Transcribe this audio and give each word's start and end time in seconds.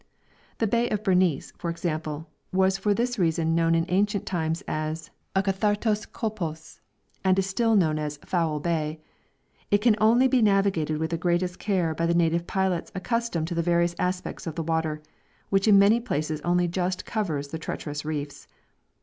The 0.57 0.65
bay 0.65 0.89
of 0.89 1.03
Berenice, 1.03 1.53
for 1.59 1.69
example, 1.69 2.27
was 2.51 2.75
for 2.75 2.91
this 2.91 3.19
reason 3.19 3.53
known 3.53 3.75
in 3.75 3.85
ancient 3.87 4.25
times 4.25 4.63
as 4.67 5.11
akathartos 5.35 6.07
kolpos, 6.07 6.79
and 7.23 7.37
is 7.37 7.45
still 7.45 7.75
known 7.75 7.99
as 7.99 8.17
'Foul 8.25 8.59
Bay'; 8.59 8.99
it 9.69 9.77
can 9.77 9.95
only 10.01 10.27
be 10.27 10.41
navigated 10.41 10.97
with 10.97 11.11
the 11.11 11.19
greatest 11.19 11.59
care 11.59 11.93
by 11.93 12.07
native 12.07 12.47
pilots 12.47 12.91
accustomed 12.95 13.47
to 13.49 13.53
the 13.53 13.61
various 13.61 13.93
aspects 13.99 14.47
of 14.47 14.55
the 14.55 14.63
water, 14.63 15.03
which 15.51 15.67
in 15.67 15.77
many 15.77 15.99
places 15.99 16.41
only 16.41 16.67
just 16.67 17.05
covers 17.05 17.49
the 17.49 17.59
treacherous 17.59 18.03
reefs. 18.03 18.47